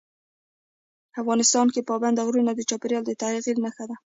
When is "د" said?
2.55-2.61, 3.05-3.11